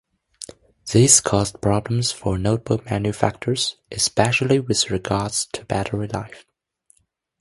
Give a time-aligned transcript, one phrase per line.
[0.91, 6.43] This caused problems for notebook manufacturers, especially with regards to battery life.